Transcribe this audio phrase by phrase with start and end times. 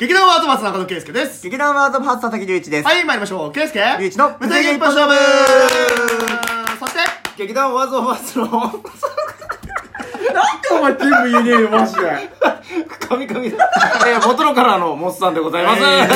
[0.00, 1.42] 劇団ワードバス中野圭介です。
[1.44, 2.86] 劇団ワードパス佐々木隆一です。
[2.86, 3.52] はい、参りましょう。
[3.52, 3.80] 圭介。
[3.80, 5.14] 隆一の無制限一本勝負
[6.78, 7.00] そして、
[7.36, 8.48] 劇団ワードバスのお
[10.80, 12.00] 前全部言えねえよ、マジで。
[13.10, 15.82] 神々えー、元のカラーのモスさんでございます。
[15.82, 16.08] はい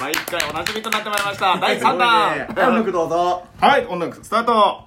[0.00, 1.56] 毎回おなじみとなってまいりました。
[1.60, 2.68] 第3弾。
[2.68, 3.44] 音楽どうぞ。
[3.60, 4.85] はい、音楽スタート。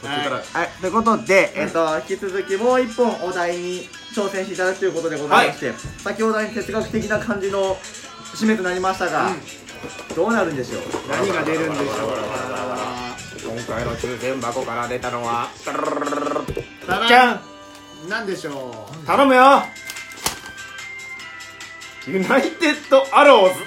[0.00, 5.72] 途中から、はい、ということで、えっと、引き続きもう一本お題に挑戦していただくということでございまして、
[6.02, 7.76] 先ほどに哲学的な感じの
[8.34, 9.30] 締めとなりましたが、
[10.16, 10.82] どうなるんでしょう？
[11.10, 11.88] 何が出るんでしょう
[13.44, 15.50] 今回の抽選箱から出たのは、
[16.86, 17.06] か。
[17.06, 17.40] じゃん
[18.08, 19.06] 何でしょう。
[19.06, 19.62] 頼むよ
[22.06, 23.60] ユナイテッドアローズ。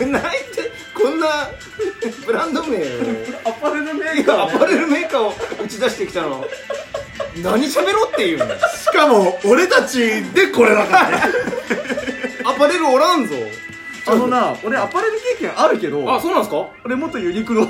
[0.00, 0.22] ユナイ
[0.54, 1.48] テこんな
[2.26, 2.80] ブランド名を。
[3.44, 6.46] アパレルメいやアパレルメーカーを打ち出してきたの。
[7.42, 8.46] 何喋ろうっていうの。
[8.46, 11.22] しかも、俺たちでこれだからね。
[12.46, 13.34] アパレルおらんぞ。
[14.06, 16.66] あのな、俺アパレル経験あるけど、あそうなんですか？
[16.84, 17.66] 俺元ユニクロ。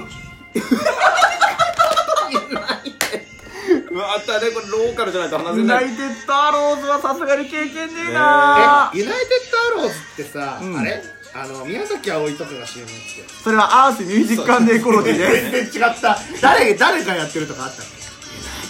[3.92, 5.86] またねこれローカルじゃないと話せユない。
[5.86, 8.90] ナイテッドアローズはさすがに経験ねえな。
[8.92, 10.76] え、ユナイテッドアローズってさ、うん。
[10.78, 11.00] あれ？
[11.36, 15.72] あの、宮崎あおいとかが CM やってそれはアースミュージックエコロジーです。
[15.72, 16.18] 全然違った。
[16.40, 17.88] 誰、誰がやってるとかあったの？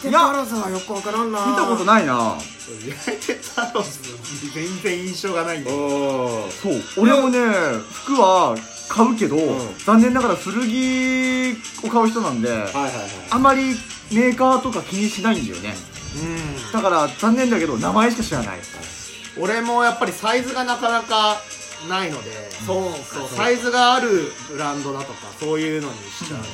[0.04, 1.46] ユナイテッドアローズはよくわからんな。
[1.46, 2.38] 見たことないな。
[2.82, 4.00] ユナイテッドアローズ、
[4.54, 5.76] 全然印象がないんだよ。
[5.76, 6.50] おー。
[6.50, 7.02] そう。
[7.04, 7.38] 俺もね
[7.92, 8.56] 服は
[8.88, 9.38] 買うけど、ん。
[9.84, 12.90] 残念ながら古着を買う人なんではいはいはい。
[13.30, 13.74] あまり
[14.10, 15.74] メーカーとか気にしないんだよね。
[16.16, 16.72] うん。
[16.72, 18.58] だから残念だけど名前しか知らない。
[19.38, 21.36] 俺もやっぱりサイズがなかなか
[21.88, 26.48] ないのでそうそうサイズがあるブランドだとかそういうのにしちゃうんで、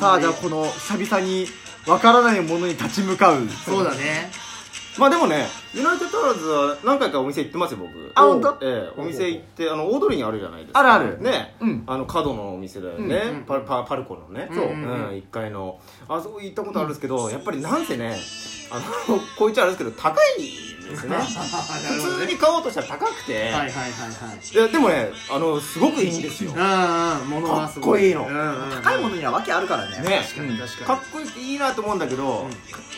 [0.00, 1.46] さあじゃあこの久々に
[1.86, 3.46] わからないものに立ち向かう。
[3.64, 4.30] そうだね
[5.00, 8.12] まあでもねユナイテッドアローズは何回かお店行ってますよ僕。
[8.14, 8.58] あ本当？
[8.60, 10.80] ええお店行ってあの大通りにあるじゃないですか。
[10.80, 11.22] あるある。
[11.22, 11.54] ね。
[11.58, 11.84] うん。
[11.86, 14.50] あの角のお店だよね、うんうんパパパルコのね。
[14.52, 14.64] そう。
[14.66, 15.08] うん。
[15.08, 15.80] 1階の。
[16.06, 18.14] あそこ行ったことあるんですけど、やっぱりなんせね
[18.70, 18.78] あ
[19.10, 21.16] のこう言っちゃあれですけど高いんです ね。
[21.16, 23.88] 普通に買おうとしたら高くて、はいはいはいは
[24.42, 24.54] い。
[24.54, 26.52] いやでもねあのすごくいいんですよ。
[26.54, 27.28] うんうん。
[27.28, 28.26] 物はすごかっこいいの。
[28.26, 30.00] うんうん高いものには訳あるからね。
[30.00, 32.26] ね確かに確かかっこいいっていいなと思うんだけど、ん。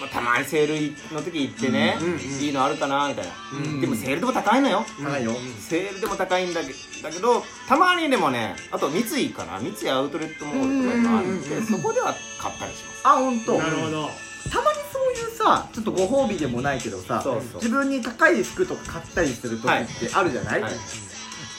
[0.00, 0.66] まあ、たまにセー
[1.10, 5.32] ルの時行ってね、うんうんいいのあるかなみたいな、うんでもセールでも高いのよ、に高いよ。
[5.58, 9.58] セールでも高いんだけだけどたまにでもねあと三井かな。
[9.58, 11.58] 三井アウトレットモールとかがあってうんうんうん。
[11.58, 13.00] うんそこでは買ったりします。
[13.04, 13.58] あ本当。
[13.58, 14.10] なるほど。
[14.50, 17.62] たまにそういうさちょっとご褒美でもないけどさそうそう。
[17.62, 20.72] 自分に高い服とか買ったりする時ってあるじゃない、はい。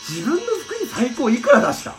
[0.10, 1.94] 自分の服に最高いくら出した？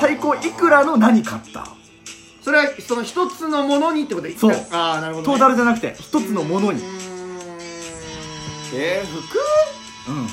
[0.00, 1.77] 最高いくらの何買った？
[2.48, 4.26] それはその一つのものにってこと？
[4.26, 4.52] でそう。
[4.72, 6.80] ああなるほど、ね、トータルじゃなくて一つのものに。
[6.80, 6.88] うーん
[8.72, 9.38] えー、服？
[10.08, 10.26] うん。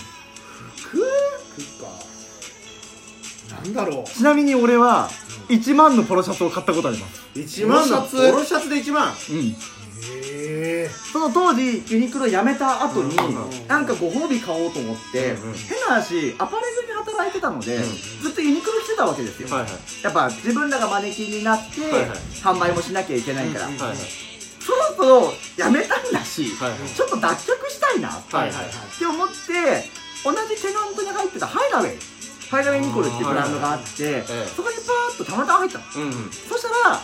[0.77, 1.03] 服？
[1.57, 1.89] 服か。
[3.53, 5.09] なんだろちなみに俺は
[5.49, 7.21] 1万のポロシャツを買ったことあります。
[7.35, 8.01] う1万の？
[8.03, 9.09] ポロシャツで1万？
[9.09, 9.49] うん。
[9.49, 13.67] へえその当時ユニクロ辞めた後にうん。
[13.67, 17.83] なんかご褒美買おうと思ってうんうん変な話アパレルに働いてたのでうん。
[18.21, 19.49] ずっとユニクロたわけですよ。
[19.49, 19.71] はいはい。
[20.03, 22.09] やっぱ自分らがマネキンになってはいはい。
[22.43, 23.67] 販売もしなきゃいけないから。
[23.67, 23.97] うんはいはい。
[24.59, 26.79] そろそろ辞めたんだしはいはい。
[26.89, 29.05] ちょっと脱却したいなってはいはいはい。
[29.05, 29.33] 思って
[30.23, 31.99] 同じテナントに入ってたハイラウェイ。
[32.49, 34.23] ハイラウェイニコルっていうブランドがあってえ
[34.55, 35.83] そこにパーッとたまたま入ったの。
[35.95, 36.31] うんうん。
[36.31, 36.99] そしたら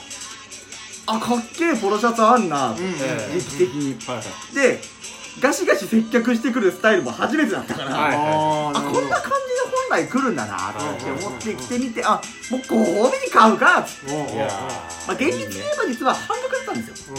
[1.07, 3.97] あかっけえポロシャツあんなうんええ時期的に。
[4.07, 4.55] はいはい。
[4.55, 4.81] で
[5.39, 8.19] ガシガシ接客してくるスタイルも初めてだったから、はいあ
[8.75, 9.50] ああこんな感じ
[9.95, 17.15] で本来来るんだなって思ってきてみてあもうご褒美に買うかっつって、まあ、現実で言えば実は半額だったんですよ。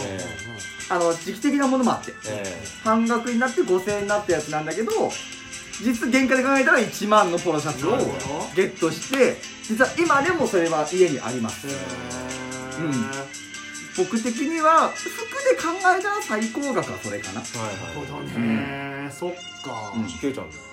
[0.89, 2.13] あの時期的なものもあって。
[2.27, 4.91] え半額になって5000円になったやつなんだけど
[5.81, 7.97] 実原価で考えたら1万のポロシャツを
[8.55, 11.67] ゲットして実は今でもそれは家にあります。
[11.67, 12.93] うんうん。
[13.95, 15.07] 僕的には服
[15.43, 17.41] で考えたら最高額はそれかな。
[17.41, 19.09] はいはいなるほどね。
[19.11, 19.33] そっ
[19.63, 19.93] か。
[19.95, 20.07] うん。
[20.07, 20.72] ちゃん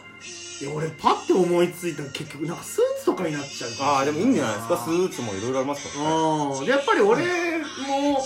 [0.61, 4.77] いや俺パッて思いついたら結局なんかスーツとかになっちゃうああでもいいんじゃないですか？
[4.77, 6.67] スーーツもいろいろありますから。
[6.67, 7.23] やっぱり俺
[7.89, 8.21] も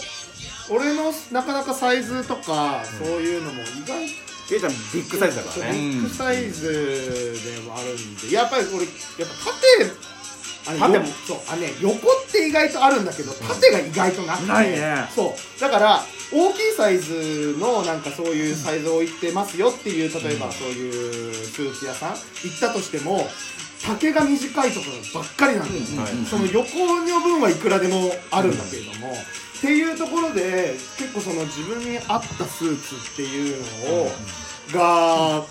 [0.71, 4.09] 俺のなかなかサイズとかそういうのも意外
[4.49, 5.79] ケイちゃんビッグサイズだからね。
[5.79, 10.14] ビッグサイズでもあるんでやっぱり俺やっぱ縦
[10.67, 11.07] あれ縦も。
[11.07, 14.49] よそうあのね横って意外とあるんだけど縦が意外となくて。
[14.49, 15.09] ないね。
[15.15, 15.61] そう。
[15.61, 23.29] だから大きいサイズのなんかそういうサイズを置いてますよっていう例えばそういうスーツ屋さん行ったとしても
[23.87, 26.13] 丈が短いところばっかりなんですよ、はい。
[26.25, 26.69] その横
[27.05, 34.11] の分はいくらでもあるんだけれども、っていうところで結構その自分に合ったスーツっていうのを、
[34.73, 35.45] が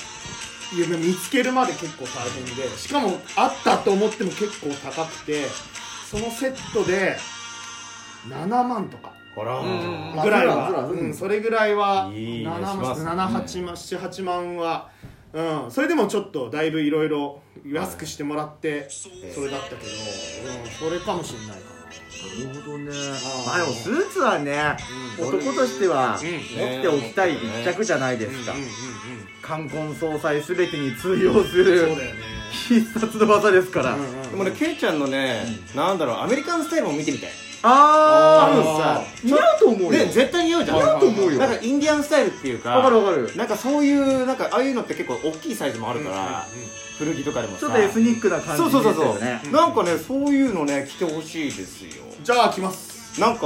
[0.75, 5.45] 夢見つけるまで結構大変でしかもあったと思っても結構高くて
[6.09, 7.17] そのセットで
[8.27, 9.41] 7万とかぐ
[10.29, 12.49] らいは、うん、それぐらいはいいね。
[12.49, 14.89] 7します万78万78万は、
[15.33, 19.09] うん、それでもちょっとだいぶいろいろ安くしてもらってそ
[19.41, 21.72] れだったけど、うん、それかもしれないかな
[22.13, 22.91] るほどね。
[23.45, 24.77] まあでもスーツはね、
[25.19, 25.27] うん。
[25.27, 26.27] 男としてはうん。
[26.29, 28.53] 持っておきたい一着じゃないですか、
[29.41, 32.13] 冠婚葬祭すべてに通用するだよね。
[32.67, 35.43] 必殺の技ですから、うんうんでもねケイちゃんのね
[35.75, 37.29] なんだろうアメリカンスタイルも見てみたい。
[37.61, 37.71] あー。
[37.71, 38.53] あー。
[38.53, 39.91] あのさ似合うと思うよ。
[39.91, 40.77] ね絶対似合うじゃん。
[40.77, 41.39] 似合うと思うよ。
[41.39, 43.35] なんかインディアンスタイルっていうかわかるわかる。
[43.35, 46.69] なんかそういうなんかああいうのって結構大きいサイズもあるから、うんうんうん。
[46.97, 47.59] 古着とかでもさ。
[47.59, 52.93] ちょっとエスニックな感じそうそうそうそう、ですよねなんかねそういうのね着てほしいですよじゃあ来ます。
[53.19, 53.45] なんか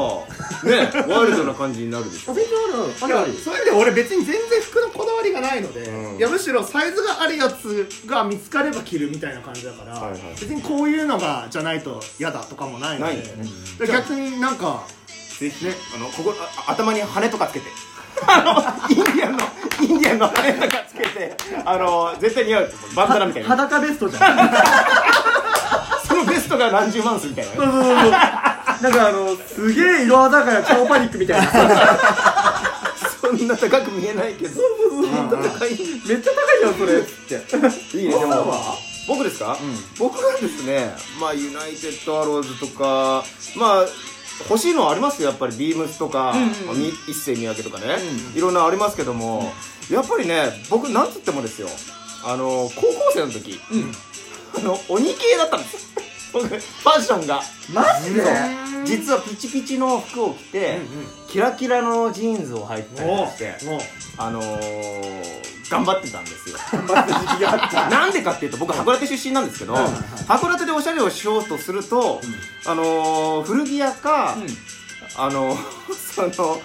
[0.63, 2.31] ねワイルドな感じになるでしょ。
[2.31, 6.18] あ全然あるあいやるそういう意味で俺別に全然服のこだわりがないので、うん。
[6.18, 10.21] いやむしろサイズがあるやつが見つかれば着るみたいな感じだから、はいはい。
[10.39, 13.45] 別にこういうのがじゃないと嫌だとかもないのでないよね
[13.79, 14.83] で逆になんか
[15.39, 15.73] ぜひね。
[15.95, 16.33] あのここ
[16.68, 17.65] あ頭に羽とかつけて。
[18.25, 19.44] あのインディアンの
[19.81, 21.35] インディアンの羽とかつけて
[21.65, 22.71] あの絶対似合う。
[22.95, 24.50] バンダナみたいな裸ベストじゃん。
[26.07, 28.12] そのベストが何十万すみたいなそうそうそうそう
[28.81, 31.47] なんかあのすげえ色鮮やかな超パニックみたいな。
[33.21, 34.62] そんな高く見えないけど。
[34.62, 37.00] 高いめっちゃ高いよそれ。
[37.00, 37.03] っ
[37.91, 38.53] ていいねでも。
[39.07, 39.57] 僕ですか、
[39.97, 40.91] 僕はですね
[41.21, 43.24] まあユナイテッドアローズとか
[43.56, 43.85] まあ
[44.50, 45.56] 欲しいのはありますよやっぱり。
[45.56, 47.95] ビームスとか、うんうん一世三宅とかね、
[48.35, 49.53] ういろんなありますけども、
[49.89, 51.69] やっぱりね僕なんつってもですよ。
[52.25, 53.59] あの高校生の時、
[54.57, 55.88] あの鬼系だったんです
[56.33, 56.59] 僕ファ
[57.00, 57.41] ッションが。
[57.74, 58.24] マジで？
[58.85, 60.79] 実はピチピチの服を着て、
[61.29, 63.56] キラキラのジーンズを履いてたりして
[64.18, 66.57] あのー、頑張ってたんですよ。
[66.71, 67.89] 頑張った時期があった。
[67.91, 72.21] なんでかっていうと僕函館出身なんですけど、はいはい函館でおしゃれをしようとすると、
[72.65, 74.38] あのー、古着屋か、
[75.18, 75.57] あの
[76.15, 76.62] その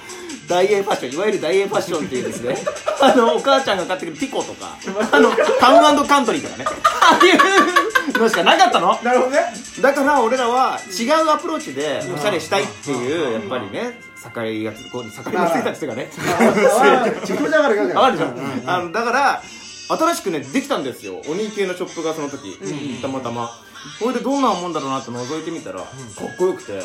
[0.49, 2.56] 大英ファッションいわゆる大英ファッションっていうですね。
[3.00, 4.76] あのお母ちゃんが買ってくるピコとか
[5.11, 6.65] あのタウンカントリーとかね。
[7.00, 8.99] ああいうのしかなかったの？
[9.03, 9.41] なるほどね。
[9.81, 16.11] だから俺らは違うアプローチでおしゃれしたいっていうやっぱりね境がつこう境がついたっていうかね。
[16.12, 16.29] 気持
[16.59, 19.43] ち上がる気持ち上がるあるじゃん、あのだから
[19.88, 21.23] 新しくねできたんですよ。
[21.29, 22.59] 鬼系のショップがその時、
[23.00, 23.50] たまたま。
[23.99, 26.82] これでどんなもんだろうなって覗いてみたら、かっこよくて、あ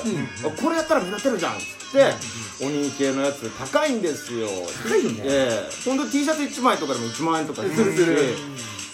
[0.59, 4.47] これやったら目立てるじゃんっつって、鬼系のやつ高いんですよ。
[4.83, 5.21] 高いよね。
[5.23, 5.89] ええ。
[5.89, 7.95] ほんと T シャツ1枚とかでも1万円とかする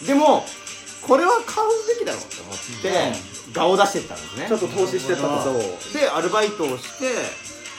[0.01, 0.05] し。
[0.05, 0.45] でも
[1.07, 1.67] これは買う
[1.99, 3.13] べきだろうと思って、
[3.53, 4.47] 顔を出してったんですね。
[4.47, 5.53] ちょっと投資してったとそう
[5.93, 7.13] でアルバイトをして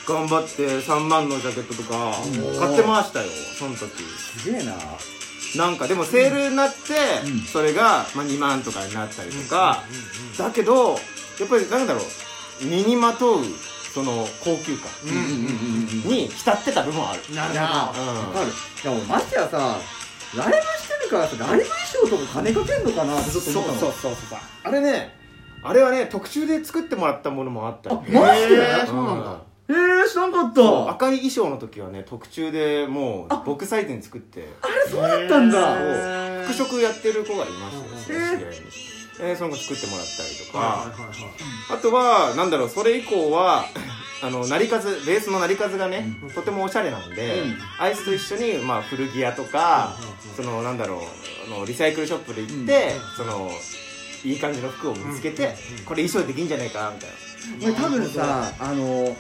[0.07, 2.13] 頑張って3万のジャケットとか
[2.61, 3.29] 買ってましたよ
[3.59, 4.03] その時。
[4.39, 4.75] すげえな。
[5.57, 6.77] なんかでもセールになって
[7.47, 9.83] それが、まあ、2万とかになったりとか。
[10.37, 13.45] だけどやっぱりなんだろう身にまとう
[13.95, 14.91] その高級感。
[16.05, 17.23] に浸ってた部分はある。
[17.35, 18.03] なるほど。
[18.03, 18.19] うん。
[18.19, 18.47] わかる。
[18.49, 19.79] いやもうましてやさ
[20.37, 20.84] ライブし
[21.15, 23.93] からさライブ衣装とか金かけんのかなってちょっとそう思ったの。
[23.93, 25.15] そうそうそうあれね
[25.63, 28.87] あれはね特注で作ってもらったものもあったりあマジで？
[28.87, 29.41] そうなんだ。
[29.67, 30.57] えー、知らんかった。
[30.57, 34.47] そう赤い衣装の時はね特注でもう僕サイズに作って。
[34.61, 35.59] あれそうだったんだ。
[35.59, 38.45] へー服飾やってる子がいましてうん知り合いに。
[39.21, 41.17] えーその子作ってもらったりとか、はいはいはい。
[41.73, 43.65] あとはなんだろうそれ以降は
[44.27, 47.59] あの成数ベースの成数がね、とてもおしゃれなんで、うん。
[47.79, 49.97] アイスと一緒に、まあ、古着屋とか、
[50.35, 50.99] そのなんだろう
[51.55, 53.51] あのリサイクルショップで行って、その
[54.25, 55.55] いい感じの服を見つけて、
[55.85, 57.11] これ衣装できんじゃないかみたい
[57.63, 59.15] 俺多分さあのな、うん、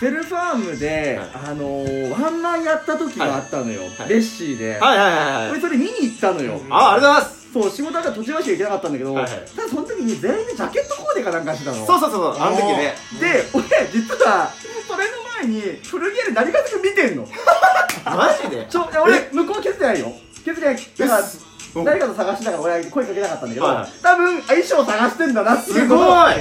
[0.00, 1.30] セルファームで、はい。
[1.52, 4.08] あのワンマンやった時があったのよ、はい。
[4.08, 5.50] レッシーで、はいはいはいはい。
[5.52, 7.38] 俺それ見に行ったのよ、あありがとうございます。
[7.52, 9.28] そう仕事だから途中まで行けなかったんだけど、ただ
[9.68, 11.86] その時に全員でジャケットかなんかしてたの？
[11.86, 12.94] そうそうそうあの時ね。
[13.20, 14.50] で俺実は
[14.86, 17.26] それの前に古着屋で成方君見てんの。
[18.04, 18.66] マジで？
[18.68, 20.12] ちょ俺向こう消してないよ。
[20.44, 20.76] 消してない。
[20.76, 21.28] だから
[21.76, 21.84] うん。
[21.84, 25.98] 誰かと探しながら俺は声かけなかったんだけど、はい多分衣装探してんだなっていうすごい。
[25.98, 26.32] 実は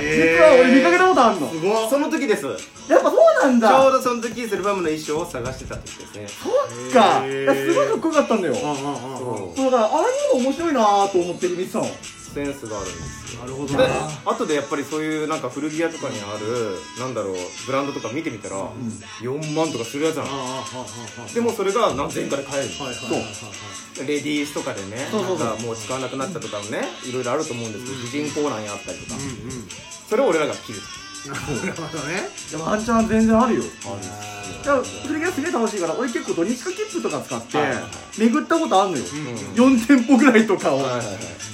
[0.62, 1.50] 俺見かけたことあるの。
[1.50, 2.44] すごいその時です。
[2.88, 3.86] ちやっぱそうなんだ。
[3.86, 6.28] ょうどその時セルファームの衣装を探してた時ですね。
[6.28, 7.22] そっか。
[7.22, 8.56] すごいかっこよかったんだよ。
[8.56, 11.84] そうだからああいうの面白いなと思って見てたの。
[11.84, 11.92] で
[12.38, 13.42] センスがあるんですよ。
[13.42, 13.68] なるほど。
[13.68, 13.86] でな
[14.26, 18.70] 後でやっぱりそういうなんか古着屋とかにあるなんだろうブランドとか見てみたら、
[19.22, 20.30] 4万とかするやつなの。
[21.34, 22.70] でもそれが何千円かで買える。
[22.78, 24.08] のはいはいはいはい。
[24.08, 25.48] レディースとかでねそうそうそう。
[25.48, 29.68] なんかもう使わなくなったとかもねいろいろあると思うんですけど、婦人コーナーにあったりとか、うんうん。
[30.10, 30.80] それを俺らが着る。
[31.28, 31.40] なる
[31.74, 32.30] ほどね。
[32.52, 33.64] でもワンチャン全然あるよ。
[33.86, 37.58] あだから古着屋すげえ楽しいから俺結構土日か切符とか使って
[38.18, 41.06] 巡ったことあんのよ、うん4店舗ぐらいとかを、はいはいはい。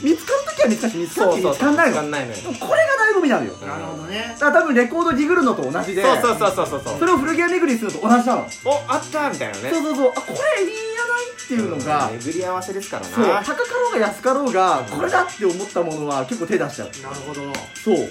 [0.04, 1.92] 見つかるときは見つかるし見つかって見つかんないの。
[1.92, 2.42] 見つかんないのよ。
[2.42, 3.54] でもこれが醍醐味なのよ。
[3.54, 4.36] だなるほどね。
[4.40, 6.82] から多分レコードディグるのと同じでそうそうそうそうそう。
[6.84, 9.70] そうそれを古着屋巡りするのと同じなの、おあったみたいなね。
[9.72, 10.12] そうそうそう。
[10.12, 13.16] あこれいいんやないっていうのが、巡り合わせですからな。
[13.16, 16.88] そう高かろうが安かろうがこれだって思ったものは結構手出しちゃう。
[17.02, 17.42] なるほど。
[17.84, 18.10] そう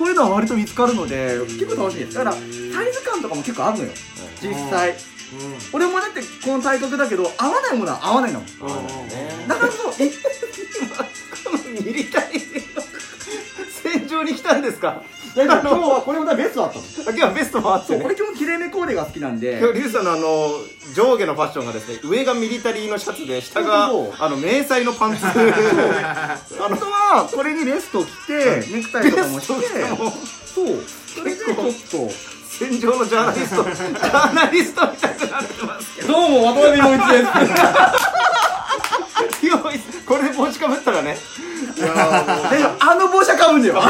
[0.00, 2.14] そういうのは割と見つかるので結構楽しいです。
[2.16, 2.46] だからサイ
[2.90, 3.90] ズ感とかも結構あるのよ。
[4.40, 4.96] 実際。
[5.74, 8.40] 俺もだってこの体格だけど合わないものは合わないの。
[9.46, 10.08] だからそうえ？
[10.08, 10.14] こ
[11.52, 12.40] のミリタリ
[13.82, 15.02] 戦場に来たんですか？
[15.36, 16.84] 今日はこれもベストだったの。
[17.04, 17.98] 今日はベストもあってね。
[17.98, 19.58] そう俺基本きれいめコーデが好きなんで。
[19.60, 20.48] 今日リュウさんのあの
[20.94, 25.20] 上下のファッションがですね上がミリタリーのシャツで下があの迷彩のパンツ。
[26.58, 26.76] 本
[27.32, 29.54] これにベスト着てネクタイとかもして
[30.54, 30.66] そう
[31.14, 32.10] それでちょっと
[32.48, 36.12] 戦場のジャーナリスト ジャーナリストみたいになってますけど。
[36.12, 37.22] どうも渡辺陽一です。
[39.46, 39.70] いやこ
[40.16, 41.16] れで帽子かぶったらね。
[41.76, 41.94] いや
[42.80, 43.80] あの帽子はかぶんだよ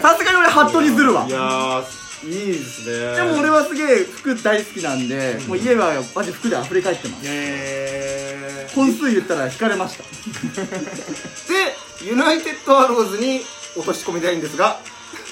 [0.00, 1.24] さすがに俺ハットにするわ。
[1.24, 3.16] ういやーいいですね。
[3.16, 7.20] でも俺はすげえ服大好きなんで、もう家はマジ服で溢れ返ってます。
[7.24, 10.04] え本数言ったら引かれました。
[10.04, 10.08] で
[12.04, 13.40] ユナイテッドアローズに
[13.76, 14.78] 落とし込みたいんですが。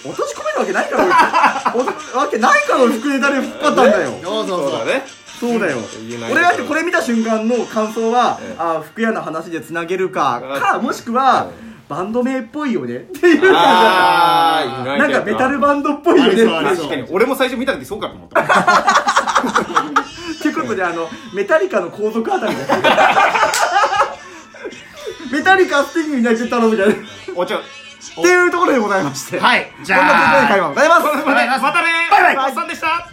[0.02, 1.84] 落とし込めるわけないから俺。
[1.84, 4.18] 落とわけないから俺服ネタで服買ったんだよ。
[4.22, 5.02] そうそうそうだね
[5.38, 5.78] そうだよ
[6.30, 8.54] 俺だってこれ見た瞬間の感想は、ええ。
[8.58, 12.98] ああ服屋の話でつなげるかあかもしくは、えバンド名っぽいよね。
[12.98, 13.54] っていう感じだっ
[14.84, 14.96] た。
[14.96, 16.32] なんかメタルバンドっぽいよね。
[16.34, 18.40] って確かに俺も最初見た時そうかと思った。
[18.40, 18.44] っ
[20.40, 22.70] ていうことであのメタリカの後続あたりです
[25.32, 26.94] メタリカスティングになっちゃったのみたいな。
[26.94, 26.96] っ
[27.34, 27.62] お茶て
[28.20, 29.40] いうところでございまして。
[29.40, 30.28] はいじこんなところ
[30.68, 31.00] でございま
[31.56, 31.62] す。
[31.62, 32.46] またねバイバイ。
[32.50, 33.04] おっさんでした